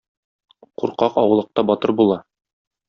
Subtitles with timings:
[0.81, 2.23] Куркак аулакта батыр була.